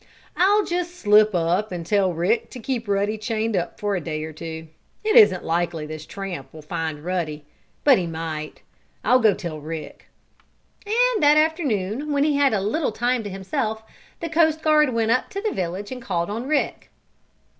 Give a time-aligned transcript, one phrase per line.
[0.35, 4.23] I'll just slip up and tell Rick to keep Ruddy chained up for a day
[4.23, 4.67] or two.
[5.03, 7.45] It isn't likely this tramp will find Ruddy,
[7.83, 8.63] but he might.
[9.03, 10.07] I'll go tell Rick."
[10.87, 13.83] And that afternoon, when he had a little time to himself,
[14.21, 16.89] the coast guard went up to the village and called on Rick.